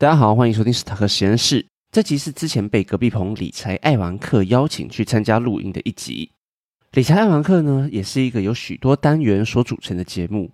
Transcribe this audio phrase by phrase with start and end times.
[0.00, 1.66] 大家好，欢迎收听史塔克实验室。
[1.92, 6.30] 这集是之前被隔壁棚理财爱玩客邀请去参加录音的一集。
[6.92, 10.50] 理财爱玩客呢，也是一个由许多单元所组成的节目。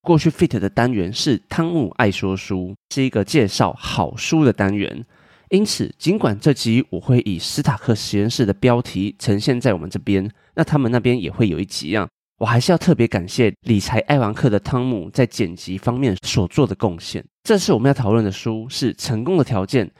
[0.00, 5.04] 过去 fit 的单元是汤姆爱说书，是一个介绍好书的单元。
[5.50, 12.08] 因此，尽管这集我会以斯塔克实验室的标题呈现在我们这边，那他们那边也会有一集啊。
[12.38, 17.24] 我还是要特别感谢理财爱玩客的汤姆在剪辑方面所做的贡献。
[17.44, 19.90] 这次我们要讨论的书是《成功的条件》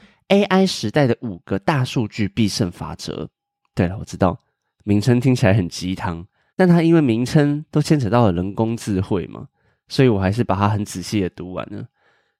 [0.46, 3.28] ，AI 时代的五个大数据必胜法则。
[3.74, 4.38] 对了，我知道
[4.84, 9.46] 名称听起来很鸡汤，但它因为名称都牵扯到了人工智慧嘛，
[9.88, 11.86] 所以我还是把它很仔细的读完了。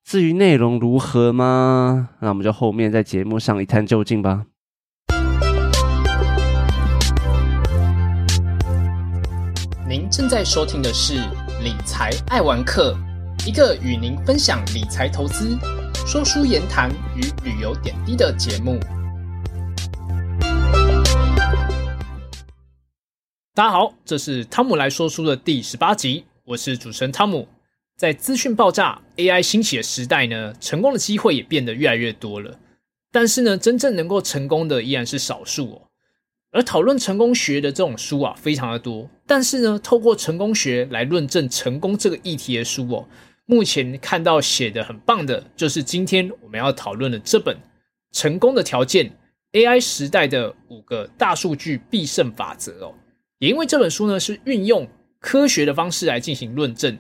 [0.05, 2.11] 至于内容如何吗？
[2.21, 4.45] 那我们就后面在节目上一探究竟吧。
[9.89, 11.15] 您正在收听的是
[11.63, 12.93] 《理财爱玩客》，
[13.49, 15.57] 一个与您分享理财投资、
[16.05, 18.81] 说书言谈与旅游点滴的节目。
[23.55, 27.47] 大家好，这是汤姆来说书的第十八集，我是主持人汤姆。
[27.97, 32.59] 在资讯爆炸、AI 兴起的时代呢，成功的机会也变得越来越多了，
[33.13, 35.83] 但是呢，真正能够成功的依然是少数哦。
[36.57, 39.07] 而讨论成功学的这种书啊，非常的多。
[39.27, 43.07] 但是呢，透过成功学来论证成功这个议题的书哦，
[43.45, 47.55] 目前看到写的很棒的，就是今天我们要讨论的这本
[48.13, 49.13] 《成功的条件
[49.53, 52.95] ：AI 时代的五个大数据必胜法则》哦。
[53.39, 54.89] 也因为这本书呢是运用
[55.21, 56.97] 科学的方式来进行论证，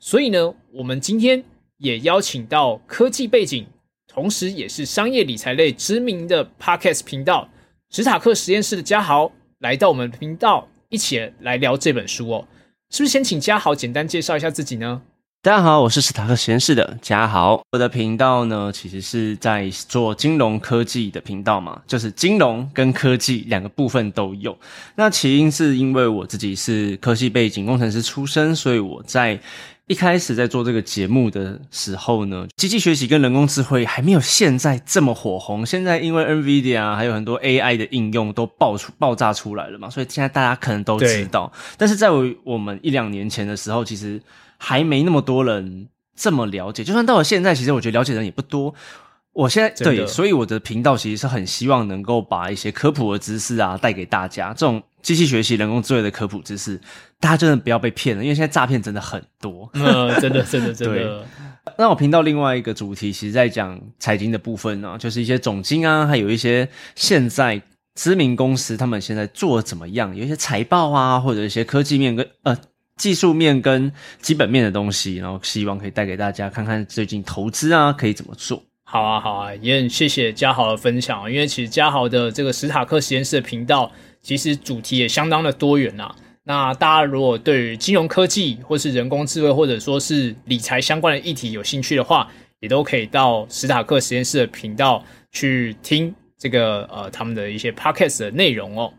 [0.00, 1.42] 所以呢，我们今天
[1.78, 3.66] 也邀请到科技背景，
[4.06, 7.48] 同时也是商业理财类知名的 Podcast 频道。
[7.90, 12.46] 史塔克实验室的嘉豪来到我们频道，一起来聊这本书哦。
[12.90, 15.00] 是不是先请嘉豪简单介绍一下自己呢？
[15.40, 17.62] 大家好，我是史塔克实验室的嘉豪。
[17.70, 24.58] 我的频道呢，其实是在做金融科技的频道嘛，就是金融跟科技两个部分都有。
[24.96, 29.38] 那起因是因为我自己是科技背景工程师出身，所以我在。
[29.86, 35.64] 一开始在做这个节目的时候呢，机器学习跟人工智慧还没有现在这么火红。
[35.64, 41.50] 现在因为 NVIDIA 啊，还有很多 AI 的应用都爆出爆炸出来了嘛，所以现在大家可能都知道。
[41.78, 44.20] 但是在我我们一两年前的时候，其实
[44.58, 46.84] 还没那么多人这么了解。
[46.84, 48.74] 就算到了现在，其实我觉得了解的人也不多。
[49.32, 54.52] 我现在对，所以我的频道其实是很希望能够把一些科普的知识啊带给大家。
[54.52, 56.80] 这种机器学习、人工智慧的科普知识，
[57.20, 59.70] 大家真的不要被骗了，因为现在诈骗真的很多。
[59.74, 61.24] 嗯，真的，真的，真的。
[61.76, 67.62] 那我频道另外一个主题，其实在讲财经的部分呢，就是一些总经啊，还有一些现在
[67.94, 72.56] 知名公司他们现在做的怎么样，有一些财报啊，或者一些科技面跟呃
[72.98, 78.62] 技术面跟基本面的东西，然后希望可以带给大家看看最近投资啊可以怎么做。
[78.84, 81.30] 好啊，好啊，也很谢谢嘉豪的分享。
[81.30, 86.14] 因为其实嘉豪的这个史塔克实验室的频道，其实主题也相当的多元呐。
[86.42, 92.26] 那大家如果对于金融科技，或是人工智慧，或者说是理财相关的议题有兴趣的话，
[92.60, 98.90] 也都可以到史塔克实验室的频道去听这个呃他们的一些 podcast 的内容哦。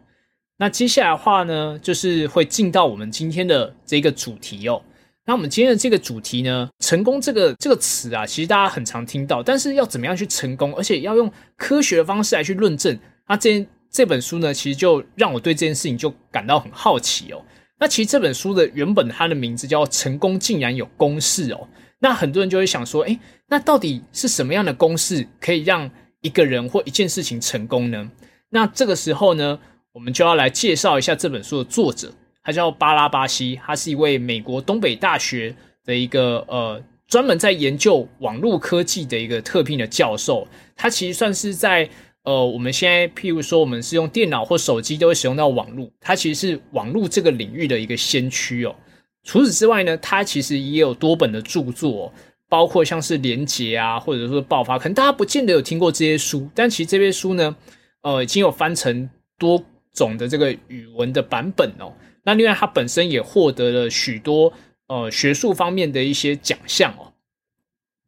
[0.62, 4.82] 那接下来的话呢，就是会进到我们今天的这个主题哦。
[5.26, 13.00] 那我们今天的这个主题呢，成功这个这个词啊，其实大家很常听到，但是要怎么样去成功，而且要用科学的方式来去论证。
[13.26, 17.42] 那这这本书呢，其实就让我对这件事情就感到很好奇哦。
[17.80, 21.66] 那其实这本书的原本它的名字叫《成功竟然有公式》哦。
[22.00, 25.90] 那很多人就会想说，哎，那到底是什么样的公式可以让
[26.20, 28.12] 一个人或一件事情成功呢？
[28.50, 29.60] 那这个时候呢，
[29.94, 32.12] 我们就要来介绍一下这本书的作者。
[32.44, 35.56] 他叫巴拉巴西，他是一位美国东北大学
[35.86, 40.48] 的一个呃，专门在研究网络科技的一个特聘的教授。
[40.76, 41.88] 他其实算是在
[42.24, 48.76] 呃，我们现在譬如说，我们是用电脑或手机都会使用到网络，他其实是网络这个领域的一个先驱哦。
[49.24, 52.12] 除此之外呢，他其实也有多本的著作，
[52.48, 57.56] 包括像是《连结》啊，或者说《爆发》，可能大家不见得有听过这些书，但其实这些书呢，
[58.02, 59.64] 呃，已经有翻成多
[60.00, 61.94] 种的这个语文的版本哦。
[62.24, 64.52] 那另外，他本身也获得了许多
[64.88, 67.14] 呃学术方面的一些奖项哦。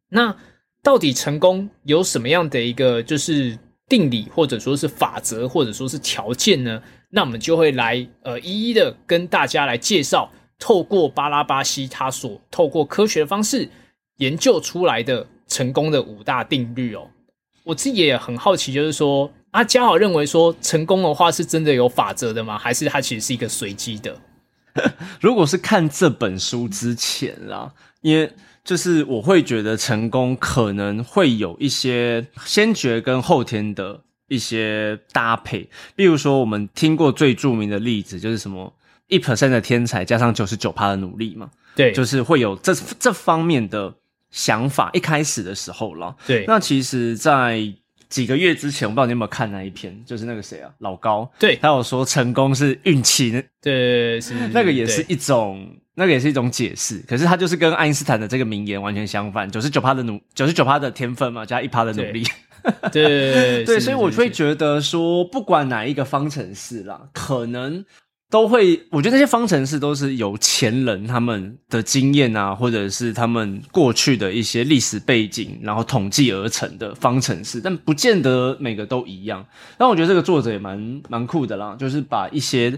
[0.08, 0.36] 那
[0.82, 3.58] 到底成功有什么样的一个就是
[3.88, 6.82] 定理，或者说是法则，或者说是条件呢？
[7.10, 13.68] 那我们就会来呃一一的跟大家来介绍，透过巴拉巴西他所透过科学的方式
[14.16, 17.08] 研究出来的成功的五大定律哦。
[17.64, 19.30] 我自己也很好奇，就是说。
[19.52, 22.58] 阿嘉豪认为说，成功的话是真的有法则的吗？
[22.58, 24.14] 还是它其实是一个随机的？
[25.20, 28.32] 如果是看这本书之前啦，因为
[28.64, 38.72] 就是我会觉得成功可能会有一些先决跟后天的一些搭配，比如说我们听过最著名的例子就是什么
[39.08, 43.92] 一 percent 的天才加上九十九趴的努力嘛，对，就是会有这这方面的
[44.30, 46.16] 想法，一开始的时候了。
[46.26, 47.70] 对，那其实，在
[48.12, 57.02] 几个月之前，我不知道你有没有看那一篇，就是那个谁啊，老高，对他有说成功是运气，那对是 那个也是对一种，那个也是一种解释。
[57.08, 62.22] 可是他就是跟爱因斯坦的这个名言完全相反，九十九趴的努，九十九趴的天分嘛，加一趴的努力。
[62.92, 67.84] 对 对，是所以我会觉得说，不管哪一个方程式啦，可能
[68.32, 79.44] 都会，我觉得那些方程式都是由前人他们的经验啊，或者是他们过去的一些历史背景，然后统计而成的方程式，但不见得每个都一样。
[79.76, 82.72] 但我觉得这个作者也蛮蛮酷的啦，就是把一些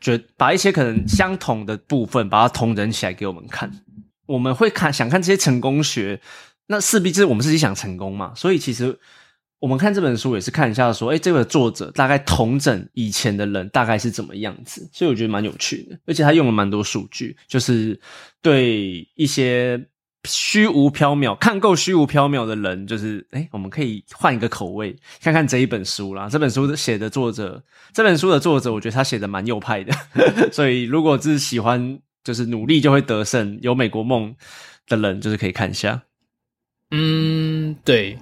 [0.00, 3.70] 觉把一些可能相同的部分，把它同整起来给我们看。
[4.24, 6.18] 我们会看想看这些成功学，
[6.68, 8.98] 那势必就是我们自己想成功嘛，所以其实
[9.58, 17.98] 我们看这本书也是看一下说，哎，这个作者大概同整以前的人大概是怎么样子，所以我觉得蛮有趣的，而且他用了蛮多数据，就是
[18.42, 19.82] 对一些
[20.24, 26.28] 虚无缥缈、看够虚无缥缈的人，就是哎，我们可以换一个口味，看看这一本书啦。
[26.28, 27.62] 这本书写的作者，
[27.94, 29.94] 这本书的作者，我觉得他写的蛮右派的，
[30.52, 34.34] 所以如果是喜欢就是努力就会得胜、有美国梦
[34.88, 36.02] 的人，就是可以看一下。
[36.90, 38.18] 嗯，对，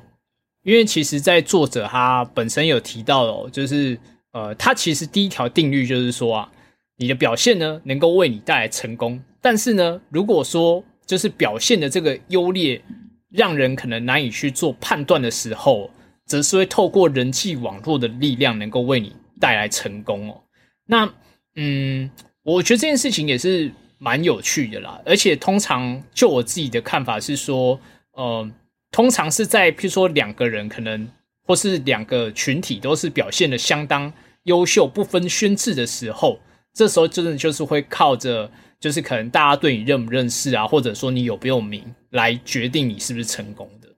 [0.64, 3.96] 因为其实，在作者他本身有提到哦，就是
[4.32, 6.50] 呃，他其实第一条定律就是说啊，
[6.96, 12.82] 你的表现呢能够为你带来成功，但是呢，如果说就是表现的这个优劣
[13.31, 15.90] 让人可能难以去做判断的时候，
[16.25, 20.40] 则是会透过人际网络的力量能够为你带来成功哦。
[20.87, 21.12] 那
[21.56, 22.10] 嗯，
[22.43, 27.78] 我觉得这件事情也是蛮有趣的啦，而且通常就我自己的看法是说，
[28.12, 28.50] 呃，
[28.94, 31.11] 通常是在譬如说两个人可能
[31.44, 34.12] 或是两个群体都是表现的相当
[34.44, 36.38] 优秀、不分轩轾的时候，
[36.73, 38.49] 这时候真的就是会靠着
[38.79, 43.88] 就是可能大家对你认不认识啊，或者说你有没有名来决定你是不是成功的。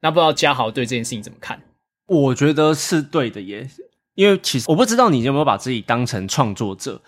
[0.00, 1.60] 那不知道嘉豪对这件事情怎么看？
[2.06, 3.68] 我觉得是对的耶，
[4.14, 7.02] 因为其实我不知道你有没有把自己当成创作者，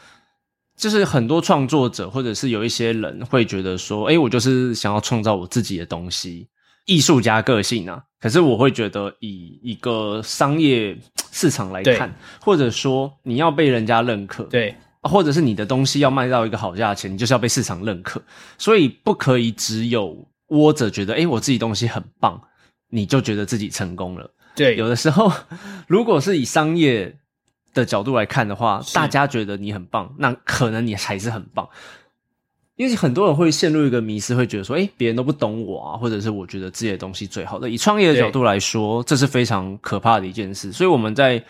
[0.76, 6.48] 就是很多创作者或者是有一些人会觉得说，哎，我就是想要创造我自己的东西，
[6.88, 8.02] 艺术家个性啊。
[8.20, 10.98] 可是我会觉得，以一个商业
[11.30, 18.20] 市场来看，或者说你要被人家认可，对，或者是你的东西要卖到一个好价钱，你就是要被市场认可，
[18.58, 22.42] 所以不可以只有窝着觉得，哎，我自己东西很棒，
[22.90, 24.28] 你就觉得自己成功了。
[24.56, 25.30] 对，有的时候，
[25.86, 27.16] 如果是以商业
[27.72, 31.68] 的角度来看的话，大家觉得你很棒，那可能你还是很棒。
[32.78, 40.72] 因为很多人会陷入一个迷思，会觉得说：“哎，别人都不懂我啊，或者是我觉得自己的东西最好的。”以创业的角度来说，这是非常可怕的一件事。
[40.72, 41.44] 所以我们在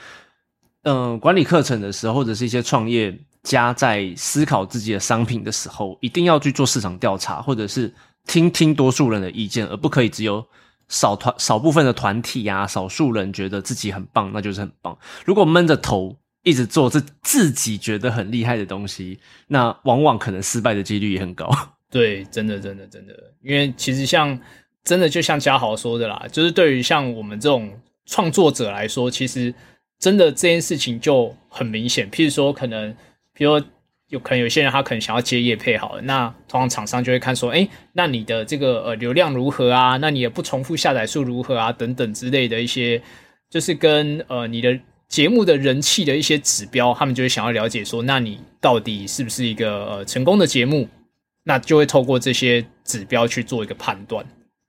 [0.85, 7.93] 嗯、呃管理课程的时候，或者是一些创业家在思考自己的商品的时候，一定要去做市场调查，或者是
[8.27, 10.43] 听听多数人的意见，而不可以只有
[10.89, 14.97] 少团少部分的团体啊，少数人觉得自己很棒，那就是很棒。
[15.27, 16.17] 如果闷着头
[16.49, 21.49] 一直做自自己觉得很厉害的东西，那往往可能失败的几率也很高。
[21.91, 24.39] 对，真的，真的，真的，因为其实像
[24.85, 27.71] 真的就像嘉豪说的啦，就是对于像我们这种
[28.07, 29.55] 创作者来说，其实
[29.99, 32.11] 真的这件事情就很明显。
[32.11, 32.95] 譬如说，可能，
[33.33, 33.67] 比如说
[34.09, 39.97] 有可能有些人他可能想要接业配好了，那通常厂商就会看说，哎，那你的这个呃流量如何啊？
[39.99, 41.73] 那你的不重复下载数如何啊？
[41.73, 43.03] 等等之类的一些，
[43.51, 44.79] 就是跟呃你的
[45.09, 50.89] 节目的人气的一些指标，他们就会想要了解说，那你到底是不是一个呃成功的节目？
[51.45, 54.23] 那就会透过这些指标去做一个判断，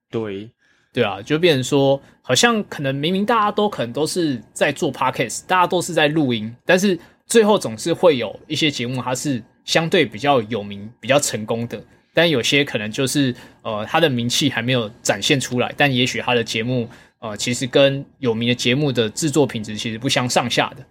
[0.10, 0.50] 对，
[0.94, 16.88] 对啊，就变成说，好像可能明明大家都可能都是在做 podcast，大家都是在录音，但是最后总是会有一些节目它是相对比较有名、比较成功的，但有些可能就是呃，它的名气还没有展现出来，但也许它的节目
[17.20, 20.86] 呃，其实跟有名的节目的制作品质其实不相上下的，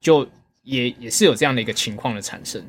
[0.00, 0.28] 就
[0.62, 2.62] 也也是有这样的一个情况的产生。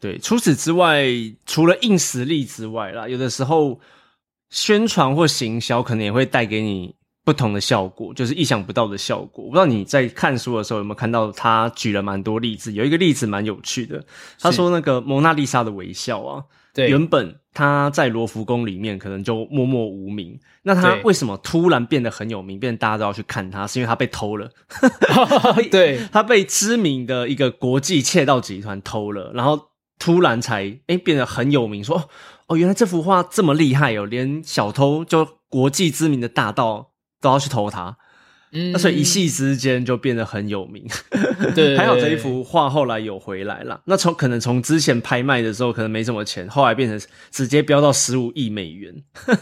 [0.00, 1.06] 对，除此之外，
[1.46, 3.80] 除了硬实力之外啦，有的时候
[4.50, 9.44] 宣传或行销可能也会带给你不同的效果，就是意想不到的效果。
[9.44, 14.04] 我不知道你在看书的时候有没有看到，他举了蛮多例子，有一个例子蛮有趣的，
[14.40, 16.44] 他说那个蒙娜丽莎的微笑啊，
[16.74, 23.66] 对，原本他在罗浮宫里面可能就默默无名，那他对为什么突然变得很有名，变得大家都要去看他？
[23.66, 24.50] 是因为他被偷了。
[25.70, 32.08] 对 他被知名的一个国际窃盗集团偷了，然后突然才哎变得很有名，说
[32.46, 37.96] 哦，原来这幅画这么厉害哦，连小偷就国际知名的大盗都要去偷它。
[38.52, 40.86] 嗯，那所以一夕之间就变得很有名。
[41.54, 43.80] 对， 还好这一幅画后来有回来了。
[43.84, 48.94] 那从可能从之前拍卖的时候可能没什么钱，后来变成直接飙到十五亿美元。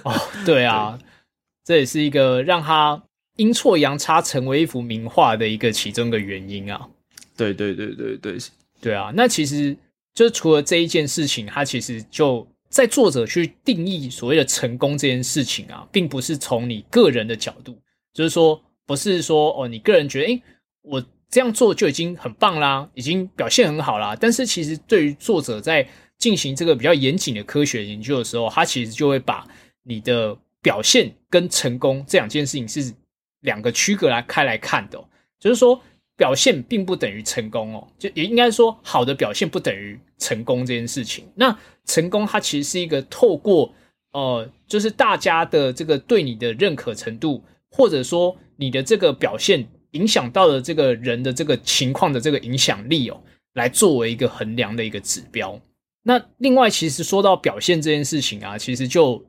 [0.02, 0.12] 哦，
[0.44, 0.98] 对啊，
[1.64, 3.00] 这也是一个让他
[3.36, 6.88] 阴错阳差成为一幅名画的一个其中的原因啊。
[7.36, 8.38] 对对对对对
[8.80, 9.12] 对啊！
[9.14, 9.76] 那其实
[10.14, 17.78] 就除了这一件事情，他其实就在作者去定义所谓的成功这件事情啊，并不是从你个人的角度，
[18.12, 18.60] 就是说。
[18.86, 20.42] 不是说哦，你个人觉得，诶，
[20.82, 24.16] 我这样做就已经很棒啦，已经表现很好啦。
[24.18, 25.86] 但是其实对于作者在
[26.18, 29.44] 进行这个比较严谨的科学研究的时候，他其实就会把
[29.82, 32.94] 你的表现跟成功这两件事情是
[33.40, 35.04] 两个区隔来开来看的。
[35.40, 35.80] 就是说，
[36.16, 41.28] 表现并不等于成功哦，就也应该说，好的表现不等于成功这件事情。
[41.34, 43.74] 那成功它其实是一个透过
[44.12, 47.42] 呃，就是大家的这个对你的认可程度。
[47.68, 53.22] 或者说你的这个表现影响到了这个人的这个情况的这个影响力哦，
[53.54, 55.60] 来作为一个衡量的一个指标。
[56.02, 59.24] 那另外，其实说到表现这件事情啊，其实就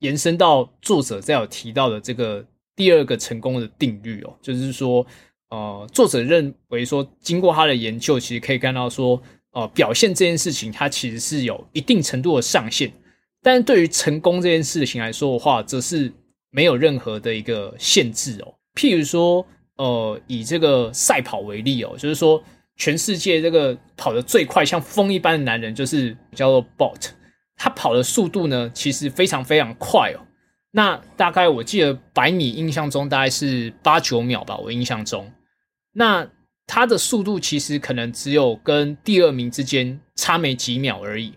[0.00, 2.44] 延伸到作者在有提到的这个
[2.74, 5.06] 第二个成功的定律哦，就是说，
[5.50, 12.92] 呃，作者认为说，经过他的研究，其实可以看到说，呃，表现这件事情它其实是有一定程度的上限，
[13.42, 16.12] 但是对于成功这件事情来说的话，则是。
[16.48, 19.44] 没有任何的一个限制哦，譬如说，
[19.76, 22.40] 呃，以这个赛跑为例哦，就是说，
[22.76, 27.10] 全世界这个跑得最快像风一般的男人，就是叫做 b o t
[27.56, 30.20] 他跑的速度呢，其实非常非常快哦。
[30.72, 35.32] 那大概我记得百米印象中大概是八九秒吧，我印象中，
[35.92, 36.28] 那
[36.66, 41.32] 他的速度其实可能只有跟第二名之间差没几秒而已，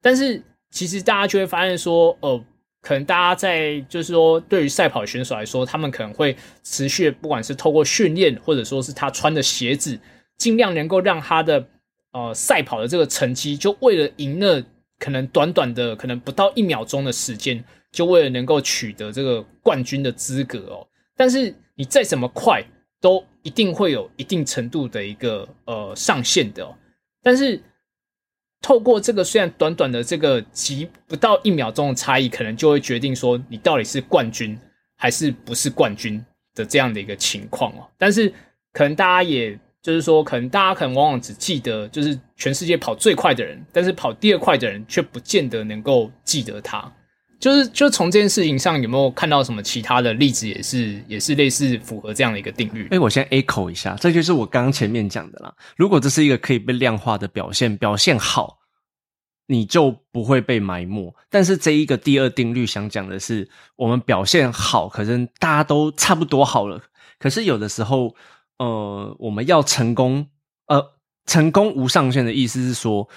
[0.00, 2.42] 但是其实大家就会发现说，呃。
[2.80, 9.98] 可能大家在就是说，对于赛跑选手来说，他们可能会持续，不管是透过训练，或者说是他穿的鞋子，
[10.38, 11.66] 尽量能够让他的
[12.12, 14.62] 呃赛跑的这个成绩，就为了赢了
[14.98, 20.86] 可能短短的可能不到一秒钟的时间，就为了能够取得这个冠军的资格哦。
[21.16, 22.64] 但是你再怎么快，
[23.00, 26.64] 都一定会有一定程度的一个呃上限的。
[26.64, 26.74] 哦
[27.22, 27.60] 但是
[28.62, 34.58] 透过这个虽然短短的这个几不到一秒钟的差异，可能就会决定说你到底是冠军
[34.96, 36.22] 还是不是冠军
[36.54, 37.88] 的这样的一个情况哦。
[37.96, 38.32] 但是
[38.72, 46.92] 可能大家也就是说，可能大家可能往往只记得就是全世界跑最快的人，但是跑第二快的人却不见得能够记得他。
[47.40, 52.86] 就是就从这件事情上有没有看到什么其他的例子，也是也是类似符合这样的一个定律？
[52.90, 55.52] 哎，我先 echo 一下，这就是我刚刚前面讲的啦。
[55.74, 58.58] 如果这是一个可以被量化的表现，表现好，
[59.46, 61.14] 你就不会被埋没。
[61.30, 66.78] 但是这一个第二定律想讲的是，我们表现好，可是大家都差不多好了。
[67.18, 68.14] 可是有的时候，
[68.58, 70.26] 呃，我们要成功，
[70.66, 70.92] 呃，
[71.24, 73.08] 成功无上限的意思是说。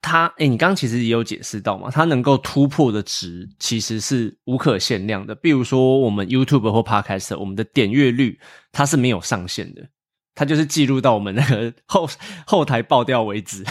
[0.00, 5.34] 它，哎，你刚刚其实也有解释到嘛，它能够突破的值其实是无可限量的。
[5.34, 8.38] 比如说，我们 YouTube 或 Podcast，我们的点阅率
[8.70, 9.88] 它是没有上限的，
[10.36, 12.08] 它就是记录到我们那个后
[12.46, 13.64] 后台爆掉为止。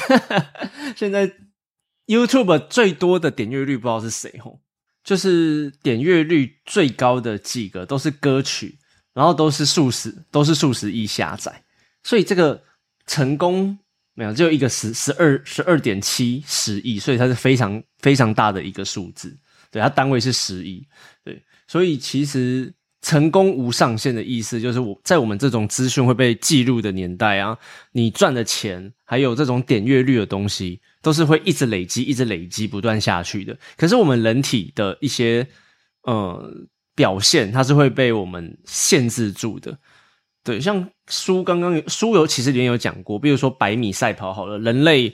[0.97, 1.31] 现在
[2.07, 4.59] YouTube 最多的点阅率不知道是谁吼，
[5.03, 8.77] 就是点阅率最高的几个都是歌曲，
[9.13, 11.63] 然后都是数十，都是数十亿下载，
[12.03, 12.61] 所以这个
[13.05, 13.79] 成功。
[14.17, 19.37] 没有，只有一个十十二十二点七十亿，所以它是非常非常大的一个数字。
[19.69, 20.83] 对，它单位是十亿。
[21.23, 27.55] 对，所以其实成功无上限的意思，就是我在我们这种资讯会被记录的年代啊，
[27.91, 33.55] 你赚的钱还有这种点阅率的东西，都是会一直累积、一直累积、不断下去的。
[33.77, 35.47] 可是我们人体的一些
[36.01, 36.51] 呃
[36.95, 39.77] 表现，它是会被我们限制住的。
[40.47, 45.13] 对，像书刚刚书有其实里面有讲过，比如说百米赛跑好了，人类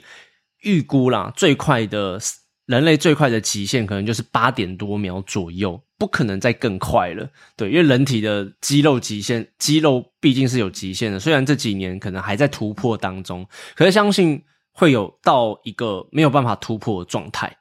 [0.62, 2.20] 预估啦最快的
[2.66, 7.28] 人类最快的极限可能就是八点多秒左右，不可能再更快了。
[7.56, 11.18] 对，因为人体的肌肉极限，肌肉毕竟是有极限的。
[11.18, 17.52] 虽然这几年可能还在突破当中，可是相信会有到一个没有办法突破的状态。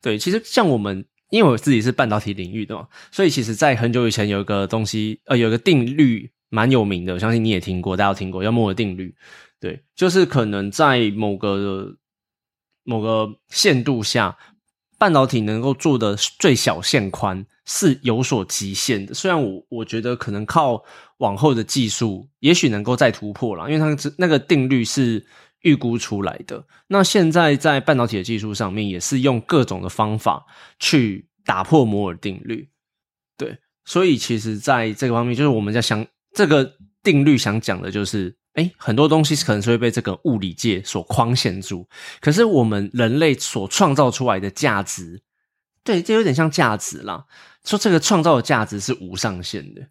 [0.00, 6.30] 对，其实像我们，因为我自己是半导体领域的嘛，所以其实在很久以前有一个东西，呃，有一个定律。
[6.48, 9.14] 蛮有名的，我相信你也听过，大家有听过，叫摩尔定律。
[9.60, 11.96] 对，就是可能在某个
[12.84, 14.36] 某个限度下，
[14.98, 19.12] 半导体能够做的最小线宽是有所极限的。
[19.12, 20.82] 虽然我我觉得可能靠
[21.18, 25.26] 往后的技术，也许能够再突破了，因为它那个定律是
[25.62, 26.64] 预估出来的。
[26.86, 30.46] 那现在在半导体的技术上面，也是用各种的方法
[30.78, 32.70] 去打破摩尔定律。
[33.36, 41.86] 对，所以其实在这个方面，就是我们在想这个定律想讲的就是，哎，很多东西可能是会被这个物理界所框限住，
[42.20, 45.22] 可是我们人类所创造出来的价值，
[45.82, 47.24] 对，这有点像价值啦。
[47.64, 49.82] 说这个创造的价值是无上限的。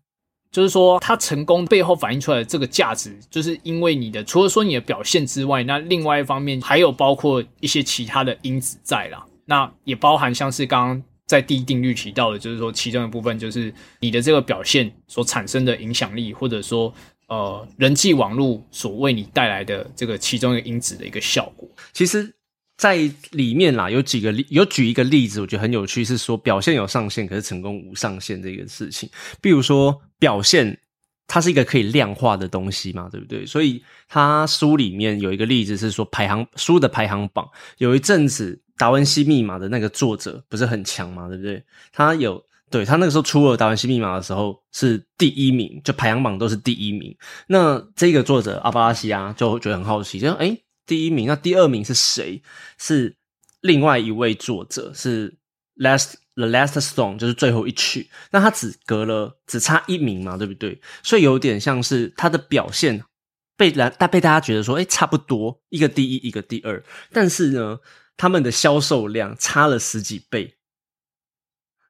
[0.49, 9.25] 就是说，他成功背后反映出来的这个价值，就是因为你的除了说你的表现之外，那另外一方面还有包括一些其他的因子在啦。
[9.45, 16.91] 那也包含像是刚刚在第一定律提到的，就是说其中一部分就是你的这个表现所产生的影响力，或者说
[17.27, 21.69] 呃人际网络所为你带来的这个其中一个因子的一个效果。
[21.93, 22.33] 其实。
[22.77, 29.09] 在里面啦，有几个例，有举一个例子，我觉得很有趣，是说表现有上限，可是成功无上限这个事情。
[29.41, 30.79] 比如说表现，
[31.25, 33.43] 它是一个可以量化的东西嘛，对不对？
[33.47, 41.63] 所以他书里面有一个例子是说排行书的排行榜，有一阵子达文西密码的那个作者不是很强嘛，对不对？
[41.91, 47.15] 他有对他那个时候出了达文西密码的时候是第一名，就排行榜都是第一名。
[47.47, 50.57] 那这个作者阿巴拉西亚就觉得很好奇，就说哎。
[50.87, 52.41] 第一名，那第二名是谁？
[52.77, 53.13] 是
[53.59, 55.37] 另外一位作者，是
[55.75, 58.09] Last the Last Song，就是最后一曲。
[58.31, 60.79] 那他只隔了只差一名嘛，对不对？
[61.03, 63.03] 所以有点像是他的表现
[63.57, 66.81] 被来大被大家觉得说，哎，差不多，一个第一，一个第二。
[67.11, 67.77] 但是呢，
[68.17, 70.55] 他们的销售量差了十几倍。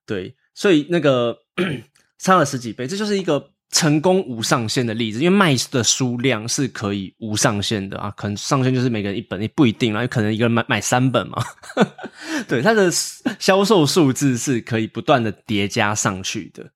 [0.06, 1.40] 对，所以那个
[2.20, 3.54] 差了十几倍，这就是一个。
[3.70, 11.44] 成功无上限的例子，因为卖的数量是可以无上限的啊，可能上限就是每个人一本，也不一定啦，可能一个人买买三本嘛。
[12.48, 12.90] 对，它的
[13.38, 16.72] 销售数字是可以不断的叠加上去的，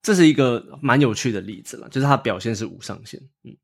[0.00, 3.20] 这是一个蛮有趣的例子了，就是它表现是无上限。
[3.42, 3.56] 嗯，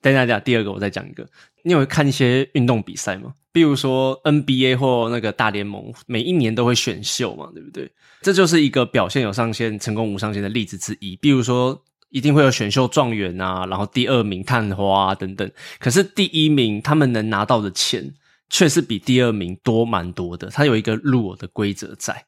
[0.00, 1.28] 等一下，第二个我再讲一个，
[1.64, 3.34] 你有看一些运动比赛吗？
[3.52, 7.90] 比如说 NBA 或那个大联盟，每一年都会选秀嘛，对不对？
[8.22, 11.16] 这就是一个表现有上限、成功无上限的例子之一。
[11.16, 15.50] 比如说，一定会有选秀状元啊，然后第二名探花啊等等。
[15.78, 18.12] 可是第一名他们能拿到的钱，
[18.50, 20.48] 却是比第二名多蛮多的。
[20.48, 22.24] 它有一个入我的规则在。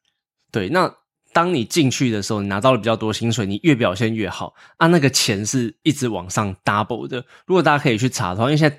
[0.51, 0.93] 对，那
[1.33, 7.25] 当你进去的时候，你拿到了比较多薪水，你越表现越好啊，那个钱是一直往上 double 的。
[7.47, 8.77] 如果大家可以去查的话，因为现在。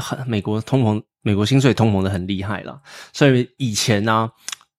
[0.00, 2.80] 很美国通膨，美国薪水通膨的很厉害了，
[3.12, 4.30] 所以以前呢，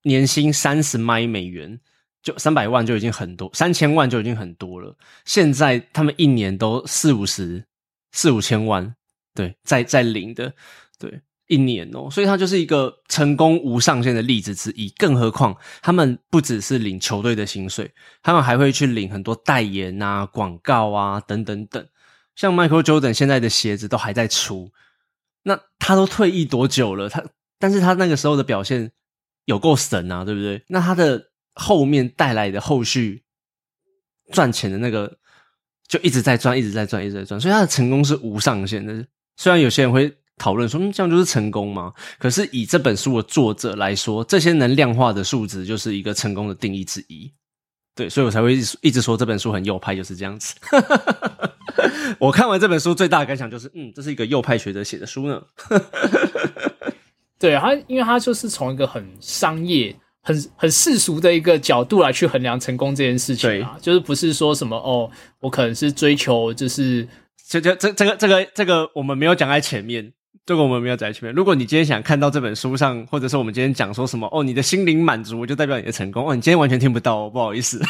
[0.04, 1.80] 年薪三十麦美元
[2.24, 4.96] 就三百万就已经很多，三千万就已经很多了。
[5.26, 7.64] 现在他们一年都四五十、
[8.12, 8.96] 四五千万，
[9.34, 10.54] 对，在在领的，
[11.00, 14.90] 对，一年哦，所以它就是一个成功无上限的例子之一。
[14.98, 17.92] 更何况他们不只是领球队的薪水，
[18.24, 21.86] 他们还会去领很多代言啊、广告啊等等等。
[22.36, 24.72] 像 Michael Jordan 现在的鞋子都还在出。
[25.44, 27.10] 那他都退役多久了？
[27.10, 27.24] 他，
[27.58, 28.92] 但是他那个时候的表现
[29.46, 30.64] 有够神啊，对不对？
[30.68, 33.24] 那他的后面带来的后续
[34.32, 35.18] 赚钱的那个，
[35.88, 39.06] 就一直在赚，一直在赚，一直在赚，所以他的成功是无上限的。
[39.38, 41.94] 虽然有些人会讨论说，嗯，这样就是成功吗？
[42.20, 47.32] 可是以这本书的作者来说，这些能量化的数值就是一个成功的定义之一。
[47.94, 50.56] 对，所以我才会一直说这本书很右派，就是这样子。
[52.20, 55.42] 我看完这本书最大的感想就是，嗯，这是一个右派学者写的书呢。
[57.40, 67.08] 对他，因为他就是从一个很商业、很很世俗的一个角度来去衡量成功这件事情啊，就是不是说什么哦，我可能是追求，就是
[67.50, 70.14] 这这这这个这个这个我们没有讲在前面，
[70.46, 71.34] 这个我们没有讲在前面。
[71.34, 77.82] 如果你今天想看到这本书上，或者是我们今天讲说什么哦，你的心灵满足就代表你的成功哦，你今天完全听不到哦，不好意思，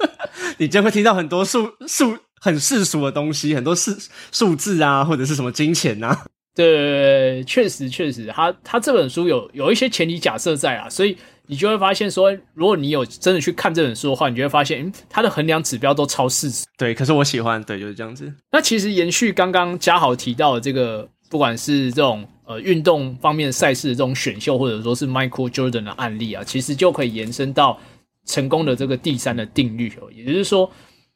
[0.58, 2.18] 你今天会听到很多数数。
[2.40, 3.92] 很世俗的东西，很多数
[4.32, 6.16] 数字啊，或者是什么金钱 呐？
[6.54, 16.66] 对，确实确实，他他这本书有有一些前提假设在啊，所以你就会发现说，如果你有真的去看这本书的话，你就会发现，嗯，它的衡量指标都超世俗。
[16.76, 18.32] 对，可是我喜欢，对，就是这样子。
[18.50, 27.78] 那其实延续刚刚嘉豪提到的这个，不管是这种呃运动方面赛事的这种选秀，或者说是 Michael Jordan 的案例啊，其实就可以延伸到
[28.26, 30.68] 成功的这个第三的定律哦，也就是说。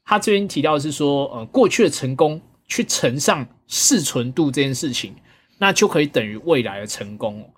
[0.04, 5.14] 他这边提到是说，呃，过去的成功去乘上适存度这件事情，
[5.58, 7.48] 那就可以等于未来的成功。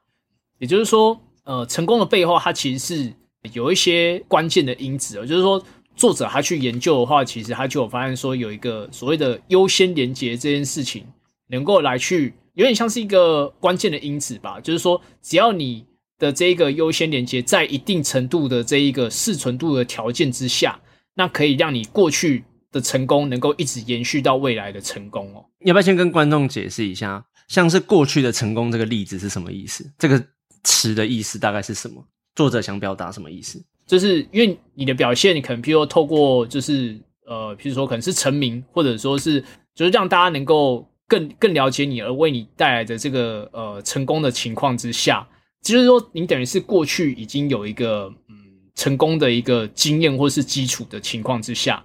[0.58, 3.12] 也就是说，呃，成功的背后，它其实是
[3.52, 5.26] 有一些关键的因子哦。
[5.26, 5.60] 就是说，
[5.96, 11.04] 作者他去研究的话，其实他就有发现说，有一个所谓的优先连接这件事情，
[11.48, 14.60] 能够来去有点像是一个关键的因子吧。
[14.60, 15.84] 就是说，只要你
[16.18, 20.78] 的这一个优先连接在一定程度的这一个适存度的条件之下。
[21.14, 25.44] 那可以让你过去的成功能够一直延续到未来的成功哦。
[25.60, 29.88] 要不要先跟观众解释一下像是过去的成功这个例子是什么意思？
[29.98, 30.22] 这个
[30.62, 32.04] 词的意思大概是什么？
[32.34, 33.62] 作者想表达什么意思？
[33.86, 39.40] 就是因为你的表现，你可能譬如透过就是呃，譬如说可能是成名，或者说是
[39.74, 45.26] 就是让大家能够更更了解你，而为你带来的这个呃成功的情况之下，
[45.62, 48.36] 就是说你等于是过去已经有一个嗯
[48.74, 51.84] 成功的一个经验或是基础的情况之下，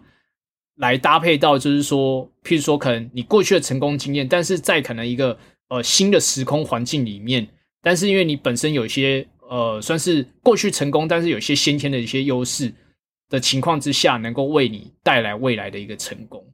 [0.76, 5.38] 来搭配到就是说，譬如说可能你过去的成功经验，但是在可能一个
[5.70, 7.48] 呃新的时空环境里面，
[7.82, 9.28] 但是因为你本身有一些。
[9.52, 12.72] 呃，算是过去成功，但是有些先天的一些优势
[13.30, 16.46] 的情况之下，能够为你带来未来的一个成功。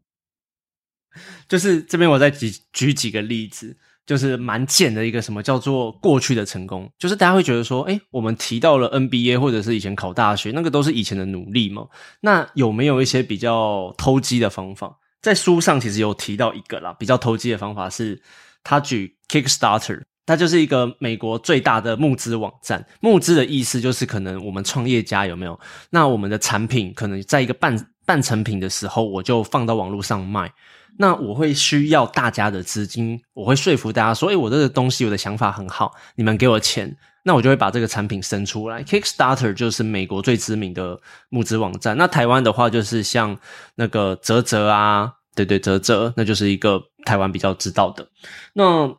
[1.50, 11.88] 就是这边我再举举几个例子，就是蛮简的一个什么叫做过去的成功，就是大家会觉得说，哎，我们提到了 NBA 或者是以前考大学，那个都是以前的努力嘛。
[12.22, 14.96] 那有没有一些比较偷鸡的方法？
[15.22, 18.22] 在书上其实有提到一个啦，比较偷鸡的方法是，
[18.64, 20.02] 他举 Kickstarter。
[20.28, 22.84] 它就是一个美国最大的募资网站。
[23.00, 25.60] 募资的意思就是，可能我们创业家有没有？
[25.92, 30.52] 那我们的产品可能在一个半半成品的时候，我就放到网络上卖。
[30.98, 41.98] 那我会需要大家的资金，我会说服大家说：“诶，我这个东西，我的想法很好，你们给我钱，那我就会把这个产品生出来。” Kickstarter 就是美国最知名的募资网站。
[41.98, 43.38] 那台湾的话，就是像
[43.76, 48.08] 那个泽泽啊，对对，泽泽，那就是一个台湾比较知道的。
[48.54, 48.96] 那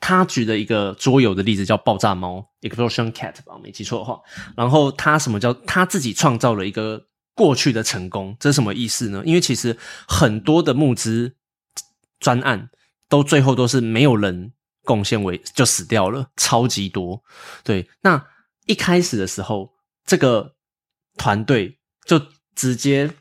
[0.00, 4.20] 他举的一个桌游的例子叫爆炸猫 （Explosion Cat） 吧，没记错的话。
[4.56, 7.02] 然后他什么叫他自己创造了一个
[7.36, 8.36] 过去的成功？
[8.40, 9.22] 这是什么意思呢？
[9.24, 9.76] 因为其实
[10.08, 11.36] 很多的募资
[12.18, 12.70] 专案
[13.08, 17.22] 都最后都是没有人贡献为就死掉了，超级多。
[17.62, 18.26] 对，那
[18.64, 20.56] 一开始的时候，这个
[21.16, 22.20] 团队就
[22.56, 23.12] 直接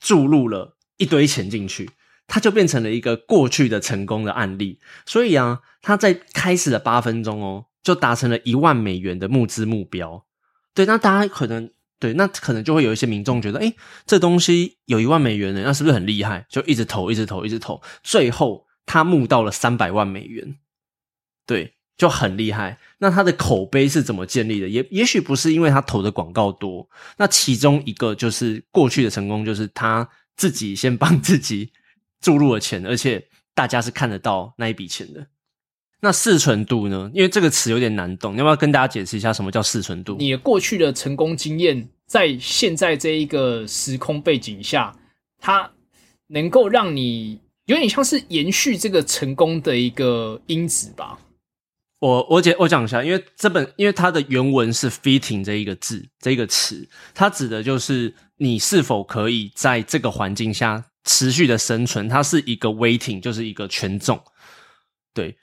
[0.00, 1.90] 注入了一堆钱进去。
[2.28, 10.26] 它就变成了一个过去的成功的案例，所以啊，他在开始的八分钟哦，就达成了一万美元的募资目标。
[10.74, 13.72] 对，那大家可能对，那可能就会有一些民众觉得，哎，
[14.06, 16.46] 这东西有一万美元的，那是不是很厉害？
[16.48, 20.58] 就一直投，一直投，一直投，最后他募到了三百万美元，
[21.46, 22.78] 对，就很厉害。
[22.98, 24.68] 那他的口碑是怎么建立的？
[24.68, 31.72] 也也许不是因为他投的广告多，那其中一个就是过去的成功，就是他自己先帮自己。
[32.18, 35.24] 注入了钱，而且大家是看得到那一笔钱的。
[36.00, 37.10] 那适存度呢？
[37.14, 40.16] 因为这个词有点难懂，要不要跟大家解释一下什么叫适存度？
[40.18, 44.94] 你过去的成功经验，在现在这一个时空背景下，
[45.38, 45.70] 它
[46.28, 51.18] 能够让你有点像是延续这个成功的一个因子吧？
[52.00, 60.84] 我我解我讲一下，因为这本因为它的原文是 “fitting” 这一个字，这一个词，它指的就是你是否可以在这个环境下。
[61.08, 64.20] 持续的生存，它是一个 waiting，就是一个权重。
[65.14, 65.36] 对，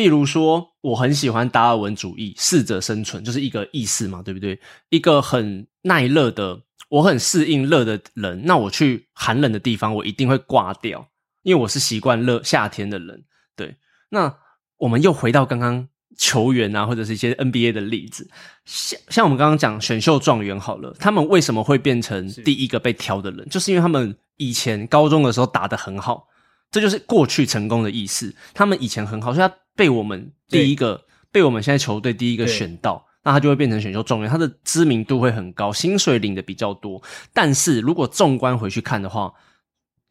[0.00, 4.58] 比如说，我很喜欢达尔文主义，适者生存，就是一个意思嘛，对不对？
[4.88, 11.08] 一个很耐热的，我很适应热的人，那我去寒冷的地方，我一定会挂掉，
[11.42, 13.24] 因为我是习惯热夏天的人。
[13.54, 13.76] 对，
[14.08, 14.34] 那
[14.78, 15.86] 我们又回到刚刚
[16.16, 18.30] 球员啊，或者是一些 NBA 的例子，
[18.64, 23.46] 像像我们刚刚讲选秀状元好了，他们为什么会变成第一个被挑的人？
[23.50, 24.16] 就是因为他们。
[24.40, 26.26] 以前高中的时候打得很好，
[26.70, 28.34] 这就是过去成功的意思。
[28.54, 37.02] 他们以前很好，所以他被我们第一个被我们现在球队第一个选到，那他就会变成选秀状元，他的知名度会很高，薪水领的比较多。
[37.32, 39.32] 但是如果纵观回去看的话，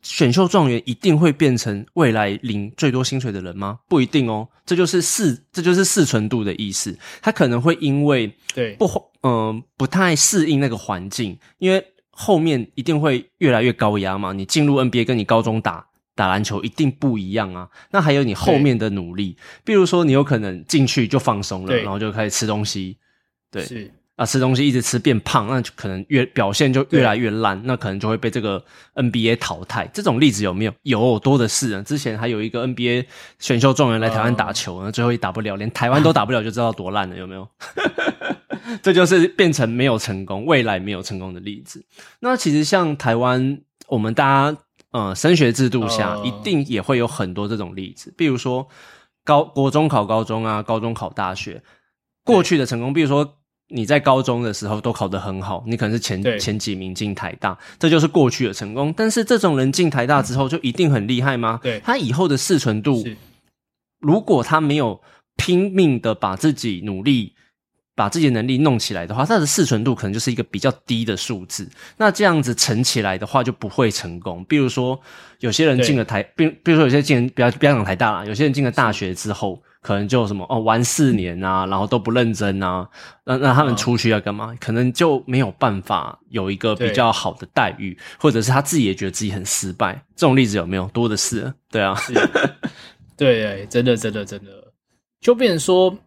[0.02, 3.80] 选秀状元一定会变成未来领最多薪水的人吗？
[3.88, 4.48] 不一定哦。
[4.66, 6.98] 这就是四，这就是四纯度的意思。
[7.22, 11.86] 他可能会因为对不嗯不太适应那个环境，因为。
[12.22, 14.34] 后面一定会越来越高压嘛？
[14.34, 15.88] 你进入 NBA 跟你高中打
[16.20, 17.66] 打篮球一定不一样啊。
[17.92, 22.98] 那还有你后面的努力，比如说你有可能进去就放松了，然后就开始吃东西，
[23.50, 28.62] 对，是啊，吃东西一直吃变胖，那就可能越表现就越来越烂，那可能就会被这个
[28.96, 29.90] NBA 淘汰。
[29.94, 30.74] 这种例子有没有？
[30.84, 31.82] 有多的是啊。
[31.84, 33.06] 之前还有一个 NBA
[33.40, 37.48] 选秀状元来台湾打球，那最后也打不了，连台湾都打不了，就知道多烂了，有没有？
[38.84, 41.84] 这就是变成没有成功，未来没有成功的例子。
[42.20, 44.58] 那其实像台湾，我们大家
[44.92, 48.14] 呃升学制度下，一定也会有很多这种例子。
[48.18, 48.68] 比如说
[49.24, 51.62] 高国中考高中啊，高中考大学，
[52.24, 53.36] 过去的成功，比如说
[53.68, 58.94] 你在高中的时候都考得很好，你可能是前前几名进台大，这就是过去的成功。
[58.98, 61.60] 但是这种人进台大之后，就一定很厉害吗？
[61.62, 63.06] 对，他以后的适存度，
[64.00, 65.02] 如果他没有
[65.36, 67.36] 拼命的把自己努力。
[68.00, 71.68] 把自己的能力弄起来的话，它的适存度可能就是一个比较低的数字。
[71.98, 74.46] 那这样子乘起来的话，就不会成功。
[74.46, 74.98] 比如说，
[75.42, 79.62] 有些人进了台，比比如说有些进，不要不要讲台大啦，有些人进了大学之后。
[79.82, 82.86] 可能就什么哦，玩四年啊，然后都不认真啊，
[83.24, 84.54] 那那他们出去要干嘛？
[84.60, 89.94] 可能就没有办法有一个比较好的待遇，或者是他自己也觉得自己很失败。
[90.18, 91.54] 这种例子有没有多的是？
[91.72, 91.98] 对啊，
[93.16, 94.52] 对，真的，真的，真的，
[95.22, 95.98] 就变成说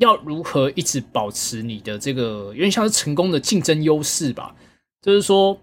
[0.00, 4.54] 要如何一直保持你的这个有点像是成功的竞争优势吧？
[5.00, 5.56] 就是说，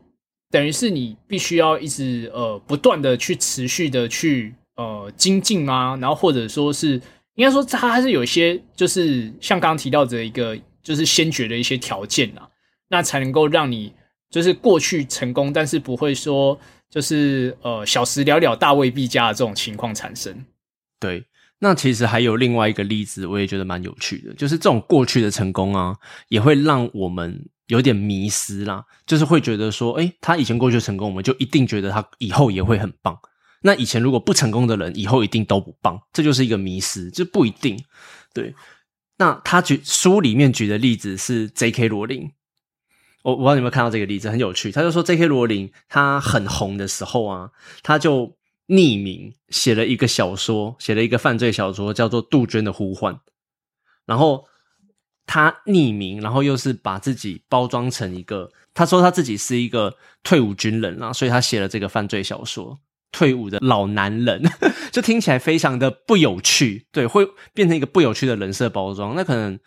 [0.49, 7.01] 等于是你必须要一直呃不断的去持续的去呃精进啊，然后或者说是。
[7.37, 12.49] 应该说，它还是有一些，就是像刚刚提到的一个，就是先决的一些条件啊，
[12.89, 13.93] 那才能够让你
[14.31, 20.35] 就是过去成功，但是不会说就是呃小时了了，大未必佳的这种情况产生。
[20.99, 21.23] 对，
[21.59, 25.95] 那其实还有另外一个例子，我也觉得蛮有趣的，就是这种过去的成功啊，
[26.29, 33.17] 也会让我们有点迷失啦，就是会觉得说，哎，他以前过去成功，我们就一定觉得他以后也会很棒。
[33.61, 37.83] 那以前如果不成功的人，以后一定都不棒，这就是一个迷失，就不一定。
[38.31, 38.53] 对，
[39.17, 41.87] 那他举书里面举的例子是 J.K.
[41.87, 42.29] 罗琳，
[43.23, 44.71] 我我不知道你有没有看到这个例子，很有趣。
[44.71, 45.25] 他就说 J.K.
[45.25, 47.49] 罗琳他很红的时候啊，
[47.81, 48.36] 他就
[48.67, 53.13] 匿名写了一个小说，写了一个犯罪小说，叫做《杜鹃的呼唤》。
[54.05, 54.45] 然后
[55.25, 62.79] 他匿名，然后又是把自己包装成一个，他说他自己是一个退伍军人啊，所以他写了这个犯罪小说。
[63.09, 64.43] 退伍的老男人，
[64.91, 69.15] 就听起来非常的不有趣，对，会变成一个不有趣的人设包装。
[69.15, 69.57] 那可能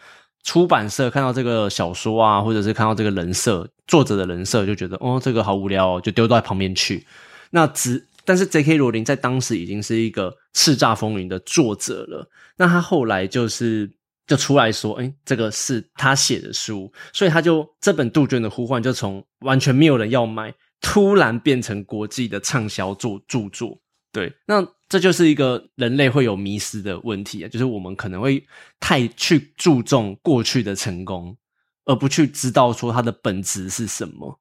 [0.45, 7.07] 出版社看到这个小说啊，或者是看到这个人设作者的人设，就觉得哦，这个好无聊，哦，就丢到旁边去。
[7.51, 8.77] 那只但是 J.K.
[8.77, 12.29] 罗琳在当时已经是一个叱咤风云的作者了。
[12.57, 13.91] 那他后来就是
[14.27, 20.55] 就出来说，哎，这个是他写的书，所以他就这本杜鹃的呼唤就从完全没有人要买。
[20.83, 23.79] 突然变成国际的畅销作著作，
[24.13, 28.43] 对，那这就是一个人类会有迷失的问题啊，就是我们可能会
[28.81, 31.37] 太去注重过去的成功，
[31.85, 34.41] 而不去知道说它的本质是什么。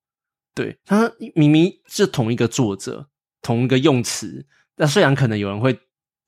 [0.56, 3.10] 对，他明明是同一个作者，
[3.42, 4.46] 同一个用词，
[4.78, 5.74] 那虽然可能有人会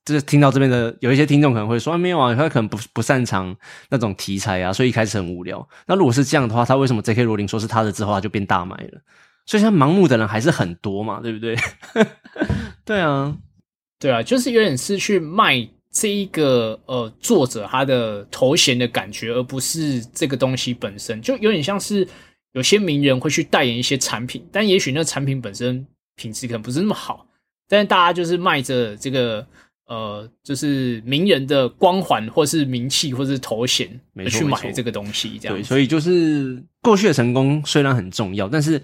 [0.03, 3.55] 就是听到这边的有一些听众可能会说没有啊，他可能不不擅长
[3.89, 5.67] 那种题材啊，所以一开始很无聊。
[5.85, 7.23] 那如果是这样的话，他为什么 J.K.
[7.23, 9.01] 罗琳说是他的之后，他就变大卖了？
[9.45, 11.57] 所以，像盲目的人还是很多嘛，对不对？
[12.85, 13.35] 对啊，
[13.99, 21.21] 对啊，就是有点是去卖这一个呃作者他的头衔的感觉，而不是这个东西本身。
[21.21, 22.07] 就有点像是
[22.53, 25.85] 有些名人会去代言一些产品，但也许那产品本身
[26.21, 27.25] 品质可能不是那么好，
[27.67, 29.45] 但是大家就是卖着这个
[29.87, 33.87] 呃，就是名人的光环，或是名气，或是头衔，
[34.29, 35.39] 去买这个东西。
[35.39, 38.81] 这样，对，所以就是过去的成功虽然很重要，但是。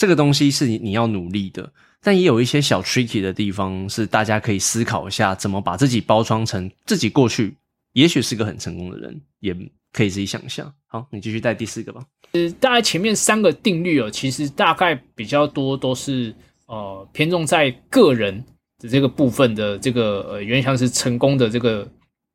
[0.00, 7.52] 这个东西是你你要努力的，但也有一些小 tricky 的地方，是大家可以思考一下，怎么把自己包装成自己过去
[7.94, 9.52] 也许是个很成功的人，也
[9.92, 10.72] 可以自己想象。
[10.86, 12.00] 好，你继续带第四个吧。
[12.30, 16.32] 呃，大概前面三个定律哦，其实大概比较多都是
[16.68, 18.42] 呃偏重在个人
[18.78, 21.86] 的这个部分的这个呃，原像是成功的这个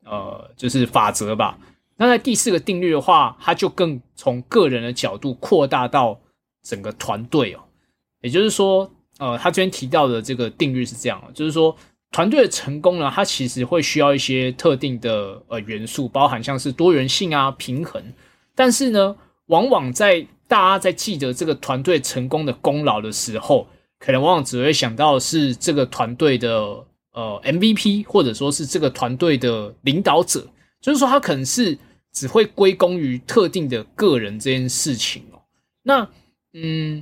[0.05, 1.57] 呃就是法则吧。
[1.95, 6.19] 那在第四个定律的话，它就更从个人的角度扩大到。
[6.65, 7.59] 整个团队哦，
[8.21, 11.75] 也就是说，呃，他这边提到的这个定律是这样就是说，
[12.09, 18.01] 团队的成功呢，它其实会需要一些特定的呃元素，包含像是多元性啊、平衡。
[18.55, 19.13] 但是呢，
[19.47, 23.67] 往往在大家在记得这个团队成功的功劳的时候，
[24.03, 26.51] 可能往往只会想到是这个团队的
[27.13, 30.45] 呃 MVP，或者说是这个团队的领导者，
[30.81, 31.77] 就是说他可能是
[32.11, 35.39] 只会归功于特定的个人这件事情哦。
[35.83, 36.05] 那
[36.51, 37.01] 嗯，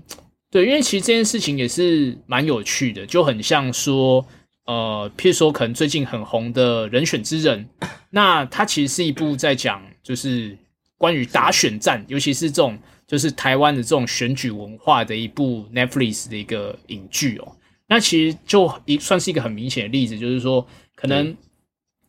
[0.52, 4.24] 对，因为其实这件事情也是蛮有趣的，就很像说，
[4.68, 7.68] 呃，譬如说可能最近很红的人选之人，
[8.12, 10.56] 那它其实是一部在讲就是
[10.98, 12.78] 关于打选战，尤其是这种
[13.12, 17.58] 就是台湾的这种选举文化的一部 Netflix 的一个影剧哦。
[17.88, 21.36] 那其实就一算是一个很明显的例子，就是说可能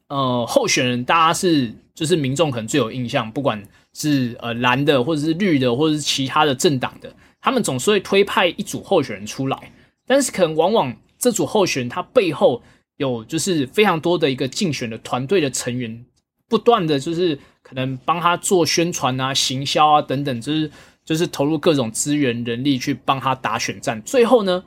[0.06, 3.60] 呃候选人大家是就是民众可能最有印象，不管
[3.92, 7.12] 是呃蓝的或者是绿的或者是其他的政党的。
[7.40, 9.72] 他们总是会推派一组候选人出来，
[10.06, 12.62] 但是可能往往这组候选人他背后
[12.98, 16.04] 有就是非常多的一个竞选的团队的成员，
[16.48, 20.70] 不断的就是可能帮他做宣传啊、行销啊等等，就是
[21.04, 24.62] 就是投入各种资源人力去帮他打选战，最后呢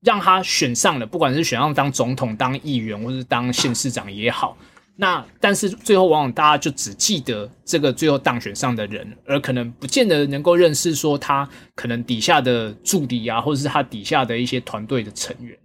[0.00, 4.56] 让他选上了，不管是选上当总统、当议员或是当县市长也好，
[4.96, 15.56] 那但是最后往往大家就只记得这个最后当选上的人，而可能不见得能够认识说他可能底下的助理啊，或者是他底下的一些团队的成员。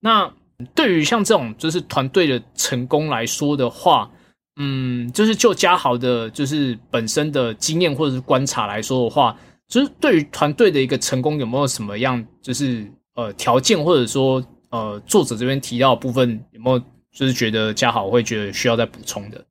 [0.00, 0.32] 那
[0.74, 4.10] 对于像这种就是团队的成功来说的话，
[4.56, 9.36] 嗯，就是就嘉豪的，就是本身的经验或者是观察来说的话，
[9.68, 16.82] 就是对于团队的一个成功有没有什么样，就是呃条件，或者说呃作者这边提到的部分有没有？
[17.16, 19.42] 就是觉得嘉豪会觉得需要再补充的，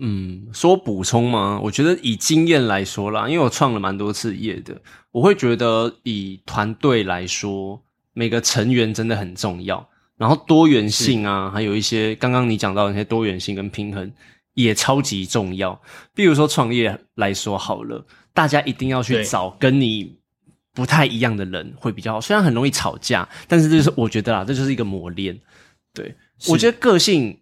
[0.00, 1.60] 嗯，说补充吗？
[1.62, 4.76] 我觉得以经验来说啦，因为我创了蛮多次业的，
[5.12, 7.80] 我会觉得以团队来说，
[8.14, 14.12] 每个成员真的很重要，然后多元性啊，还有一些刚刚你讲到那些多元性跟平衡
[14.54, 15.80] 也超级重要。
[16.14, 20.18] 比如说创业来说好了，大家一定要去找跟你
[20.72, 25.38] 不太一样的人会比较好，虽然很容易吵架，但是就是我觉得啦，这就是一个磨练，
[25.92, 26.16] 对。
[26.48, 27.40] 我觉得个性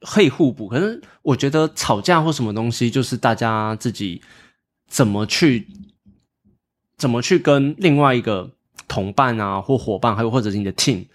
[0.00, 4.20] 可以互补，可是我觉得吵架或什么东西，就是大家自己
[4.88, 5.68] 怎么去
[6.96, 8.50] 怎么去跟另外一个
[8.88, 11.06] 同伴啊或伙伴，还有或者是你的 team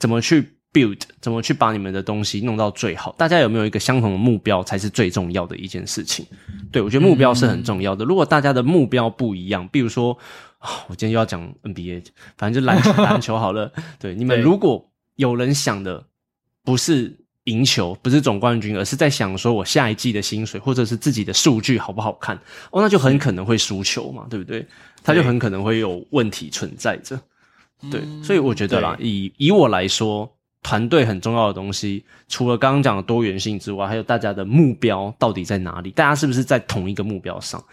[0.00, 3.14] 怎么去 build，怎么去把你们的东西弄到最好。
[3.18, 6.26] 大家有没有一个相同的目标，才是最重要的一件事情。
[6.70, 8.04] 对我觉得目标是很重要的。
[8.04, 10.16] 如果大家的目标不一样，比如说
[10.88, 12.04] 我今天又要讲 NBA，
[12.36, 13.72] 反正就篮球篮球好了。
[13.98, 16.04] 对你们，如果有人想的。
[16.64, 22.36] 不是赢球，不是总冠军，而是在想说我下一季的薪水，或者是自己的数据好不好看
[22.70, 24.66] 哦，那就很可能会输球嘛，对不对？
[25.02, 27.18] 他就很可能会有问题存在着。
[27.90, 30.30] 对，所以我觉得啦，以以我来说，
[30.68, 35.90] 团队很重要的东西，除了刚刚讲的多元性之外，还有大家的目标到底在哪里？
[35.92, 37.64] 大家是不是在同一个目标上？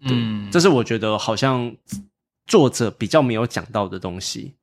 [0.00, 1.70] 嗯，这是我觉得好像
[2.46, 4.54] 作者比较没有讲到的东西，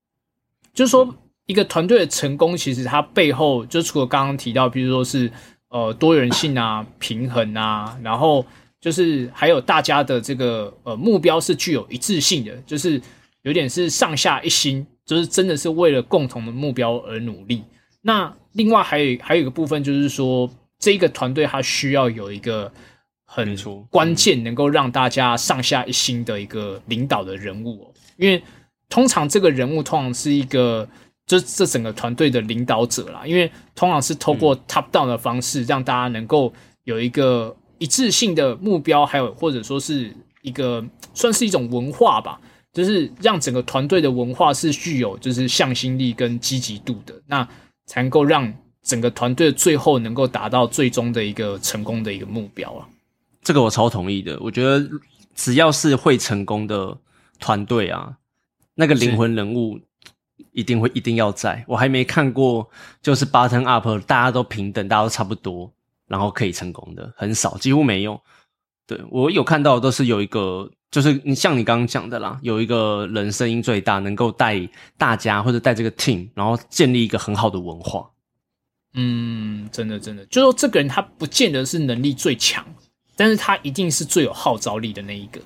[0.73, 1.13] 就是说。
[1.45, 5.32] 一个团队的成功，其实它背后就除了刚刚提到，比如说是
[5.69, 8.45] 呃多元性啊、 平衡啊，然后
[8.82, 13.02] 就是还有大家的这个呃目标是具有一致性的，就是
[13.43, 17.63] 有点是上下一心，就是真的是为了共同的目标而努力。
[18.04, 22.72] 那另外还有还有一个部分，就是说这个团队它需要有一个
[23.26, 23.58] 很
[23.89, 28.43] 关键，能够让大家上下一心的一个领导的人物，因为
[28.88, 30.88] 通常这个人物通常是一个。
[31.28, 36.54] 就这整个团队的领导者啦，因为通常是透过 top down 的方式，让大家能够
[36.86, 40.10] 有一个一致性的目标，还有或者说是
[40.41, 40.82] 一个
[41.13, 42.39] 算是一种文化吧，
[42.77, 47.47] 就是让整个团队的文化是具有就是向心力跟积极度的，那
[47.87, 52.87] 才能够让整个团队最后能够达到最终的一个成功的一个目标啊。
[53.41, 54.87] 这个我超同意的，我觉得
[55.33, 56.95] 只要是会成功的
[57.39, 58.15] 团队啊，
[58.75, 59.79] 那个灵魂人物。
[60.51, 62.67] 一定会一定要在，我还没看过，
[63.01, 65.71] 就是 button up，大家都平等，大家都差不多，
[66.07, 68.19] 然后可以成功的很少，几乎没有。
[68.87, 78.10] 对我有看到都是有一个，就是你像你刚刚讲的啦，有一个人声音最大，能够带大家或者带这个 team，然后建立一个很好的文化。
[78.93, 82.65] 嗯，真的真的，就说这个人他不见得是能力最强，
[83.15, 85.41] 但是他一定是最有号召力的那一个。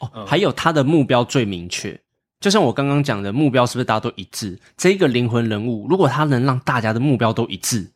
[0.00, 1.98] 哦，还有他的目标最明确。
[2.40, 4.58] 就像我刚刚讲的，目标是不是大家都一致？
[4.76, 7.88] 这一个灵魂人物，如果他能让大家的目标都一致，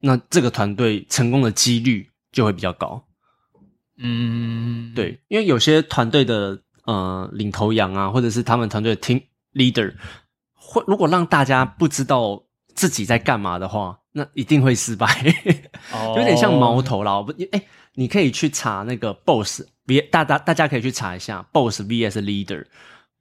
[0.00, 3.04] 那这个团队成功的几率就会比较高。
[4.00, 9.22] 嗯，对，因为有些团队的呃领头羊啊，或者是他们团队的 team
[9.54, 9.92] leader，
[10.54, 12.42] 会如果让大家不知道
[12.74, 15.06] 自己在干嘛的话，那一定会失败。
[16.16, 17.20] 有点像矛头啦。
[17.20, 17.60] 不，哎，
[17.94, 22.64] 你可以去查那个 boss，别大大大家可以去查一下 boss vs leader。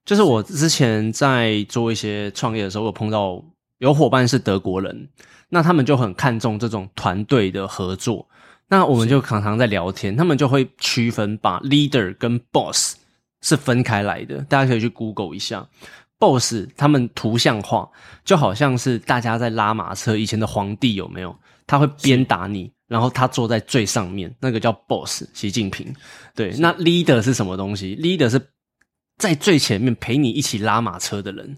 [0.06, 3.44] 就是我之前在做一些创业的时候，我碰到
[3.80, 5.10] 有伙伴是德国人，
[5.50, 8.30] 那他们就很看重这种团队的合作。
[8.70, 12.96] 那我们就常常在聊天，他们就会区分把 leader 跟 boss
[13.42, 14.40] 是分开来的。
[14.44, 15.68] 大家可以去 Google 一下
[16.20, 17.90] ，boss 他们图像化，
[18.24, 21.36] 就好像是大家在拉马车，以前的皇帝有没有？
[21.66, 25.94] 他会鞭打你，然后他坐在最上面，那个叫 boss，习近平。
[26.36, 28.42] 对，那 leader 是什么东西？leader 是。
[29.18, 31.58] 在最前面陪你一起拉马车的人，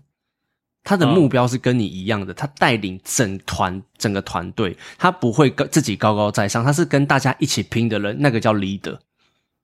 [0.84, 8.98] 他的目标是跟你一样的，他带领整团整个团队，他不会跟自己高高在上，他是跟大家一起拼的人，那个叫 leader。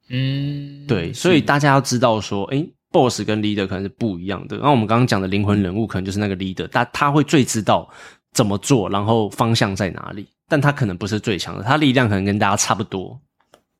[0.09, 2.61] 嗯，对，所以大家要知道说，诶
[2.91, 4.57] b o s s 跟 leader 可能是不一样的。
[4.57, 7.89] 那我们刚刚讲的灵魂人物，可能就是那个 leader，他他会最知道
[8.33, 13.19] 怎么做，然后方向在哪里，但他可能不是最强的，他力量可能跟大家差不多。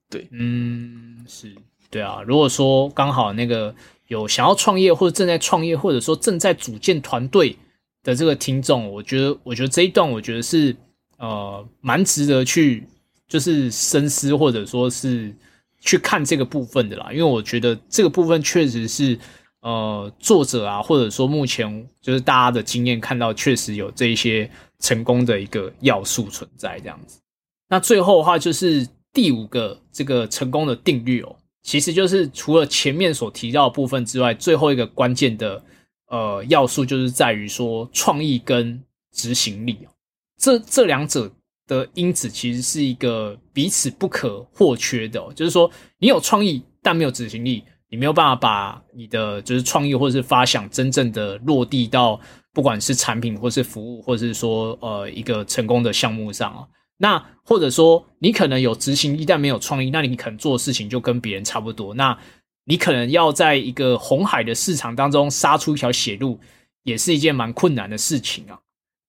[0.10, 1.54] 对，嗯，是
[1.92, 2.22] 对啊。
[2.26, 3.76] 如果说刚好那个。
[4.08, 7.58] 有想要创业或者正在创业，或者说正在组建团队
[8.04, 10.76] 的这个听众，我觉得，我觉得这一段，我觉得是
[11.18, 12.88] 呃蛮值得去
[13.28, 15.36] 就是深思或者说是
[15.82, 19.18] 去看这个部分的啦，因为我觉得这个部分确实是
[19.62, 24.50] 呃作者啊，或者说目前就是大家的经验看到，确实有这一些
[24.80, 27.20] 成功的一个要素存在这样子。
[27.68, 31.36] 那最后的话就是第五个这个成功的定律哦，
[31.66, 35.62] 其实就是除了前面所提到的部分之外，最后一个关键的
[36.10, 38.80] 呃要素就是在于说创意跟
[39.12, 39.90] 执行力哦，
[40.38, 41.30] 这这两者
[41.66, 52.20] 的因子其实是一个彼此不可或缺的，就是说你有创意但没有执行力，你没有办法把你的就是创意或者是发想真正的落地到
[52.54, 56.62] 不管是产品或是服务，或者是说呃一个成功的项目上啊。
[56.98, 61.94] 那或者说你可能有执行力但没有创意，那你可能做的事情就跟别人差不多。
[61.94, 62.18] 那
[62.66, 66.40] 你可能要在一个红海的市场当中杀出一条血路，
[66.84, 68.60] 也是一件蛮困难的事情啊。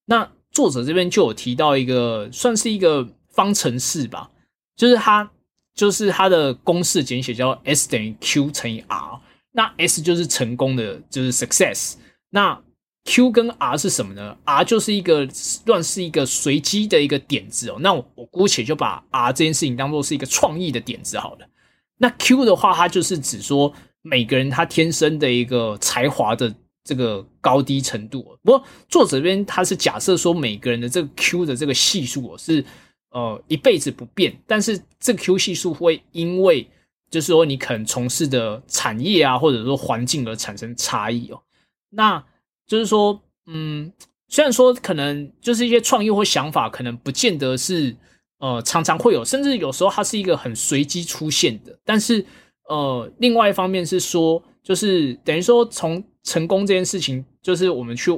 [0.05, 4.30] 那作者这边就有提到一个，算是一个方程式吧，
[4.76, 5.30] 就是它
[5.74, 9.20] 就是它的公式简写叫 S 等于 Q 乘以 R。
[9.53, 11.95] 那 S 就是成功的，就是 success。
[12.28, 12.61] 那
[13.07, 15.27] Q 跟 R 是什么呢？R 就是一个
[15.65, 17.77] 乱是一个随机的一个点子哦。
[17.81, 21.47] 那我姑且就把 R 这件事情当做是一个创意的点子好了。
[21.99, 26.53] 那 Q 的话，它就是指说每个人他天生的一个才华的
[26.85, 28.37] 这个高低程度。
[28.43, 32.65] 不过作者这边他是假设说每个人的这个 Q 的这个系数是
[33.11, 36.69] 呃一辈子不变，但是这个 Q 系数会因为
[37.09, 41.41] 就是说你可能从事的产业啊，或者说环境而产生差异哦。
[41.91, 42.23] 那
[42.67, 43.93] 就是说，嗯，
[44.29, 47.95] 虽然说可能就是一些创意或想法，可能不见得是
[48.39, 51.79] 呃常常会有，甚至有时候它是一个很随机出现的。
[51.85, 52.25] 但是，
[52.69, 58.11] 呃，另外一方面是说，就是等于说从成功这件事情，就是我们去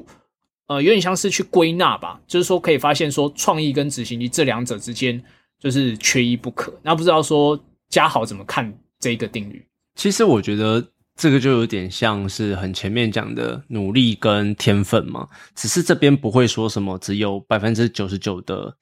[0.68, 5.22] 呃有点像是去归纳吧，就是说可以发现说创意跟执行力这两者之间
[5.61, 6.72] 就是缺一不可。
[6.82, 7.59] 那不知道说
[7.90, 9.62] 嘉豪怎么看这个定律？
[9.94, 10.82] 其实我觉得。
[11.18, 18.76] 这个就有点像是很前面讲的努力跟天分嘛，只是这边不会说什么只有百分之九十九的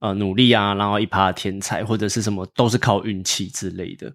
[0.00, 4.12] 呃努力啊，然后一趴天才或者是什么都是靠运气之类的。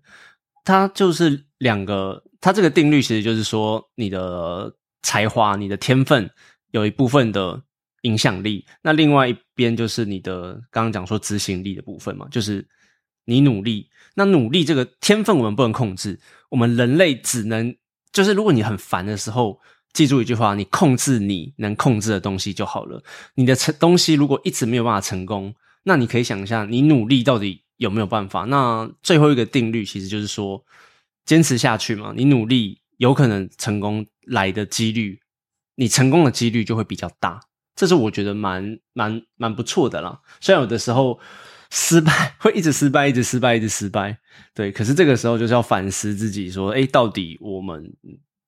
[0.65, 6.30] 它就是两个，它这个定律其实就是说你的才华、你的天分
[6.72, 7.63] 有一部分的
[8.01, 12.67] 影响力，那另外一边就是你的刚刚讲说执行力的部分嘛，就是
[13.24, 13.88] 你努力。
[14.16, 16.20] 那努力这个天分我们不能控制。
[16.49, 17.76] 我们人类只能
[18.12, 19.59] 就是，如果你很烦的时候，
[19.93, 23.01] 记住一句话：你控制你能控制的东西就好了。
[23.36, 28.43] 你的成东西如果一直没有办法成功，那你可以想一下，你努力到底有没有办法？
[28.43, 30.62] 那最后一个定律其实就是说，
[31.26, 32.14] 坚持下去嘛。
[32.16, 35.22] 你努力有可能成功来的几率，
[35.76, 37.39] 你成功的几率就会比较大。
[37.76, 40.20] 这是我觉得蛮蛮蛮不错的啦。
[40.41, 41.20] 虽然有的时候。
[41.74, 44.17] 失败会一直失败，一直失败，一直失败。
[44.53, 47.89] 对，可是这个时候就是要反思自己，说：哎，到底我们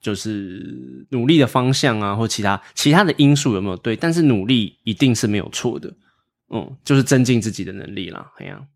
[0.01, 3.95] 就是努力的方向啊，或其他其他的因素有没有对？
[3.95, 5.91] 但是努力一定是没有错的。
[6.53, 8.29] 嗯，就是增进自己的能力啦。
[8.37, 8.67] 这样。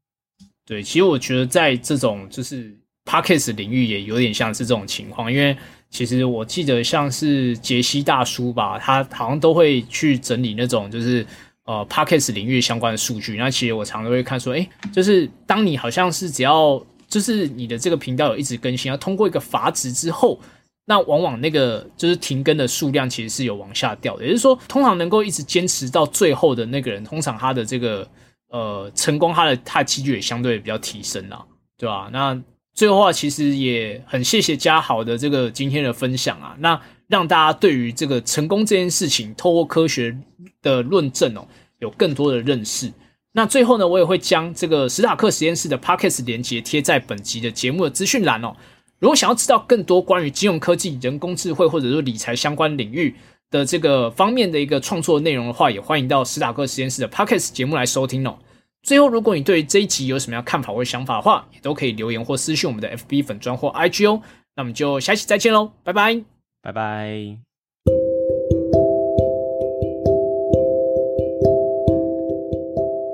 [0.66, 2.74] 对，其实我觉得在这种就是
[3.04, 5.58] parkes 领域也有点像是这种情况，因为
[5.90, 11.28] 其实我记得像是杰西大叔吧，他好像都会去整理那种就是。
[11.68, 20.40] 呃 p a c k e t s 领域相关的数据，那其实我常常会看说，哎，就是当你好像是只要就是你的这个频道有一直更新，要通过一个阀值之后，
[20.86, 24.24] 那往往那个就是停更的数量其实是有往下掉的。
[24.24, 28.08] 也就是说，通常能够一直坚持到最后的那个人，通常他的这个
[28.50, 31.46] 呃成功，他的他的几率也相对比较提升了，
[31.78, 32.10] 对吧？
[32.14, 32.42] 那
[32.74, 40.18] 最后话其实也很谢谢嘉豪的这个今天的分享啊，那让大家对于这个成功这件事情，透过科学
[40.62, 41.48] 的论证哦。
[41.80, 42.92] 有更多的认识。
[43.34, 48.56] 那最后呢，我也会将这个史塔克实验室的 Pockets 连接贴在本集的节目的资讯栏哦。
[48.98, 53.14] 如果想要知道更多关于金融科技、人工智慧或者说理财相关领域
[53.52, 58.40] 的这个方面的一个创作内容的话，也欢迎到史塔克实验室的 Pockets 节目来收听哦。
[58.82, 64.20] 最后，如果你对这一集有什么样看法或想法的话，也都可以留言或私信我们的 FB 粉专或 IG 哦。
[64.56, 66.37] 那我们就下期再见喽，拜拜，
[66.68, 67.08] 拜拜。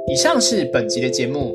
[0.08, 1.54] 以上是本集的节目，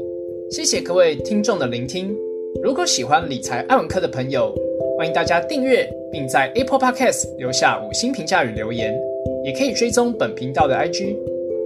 [0.48, 2.16] 谢谢各位听众的聆听。
[2.62, 4.54] 如果喜欢理财爱文课的朋友，
[4.96, 8.96] 欢迎大家订阅，并在 Apple Podcast 留下五星评价与留言，
[9.44, 11.16] 也可以追踪本频道的 IG，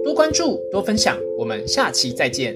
[0.03, 1.15] 多关注多分享。
[1.37, 2.55] 我们下期再见。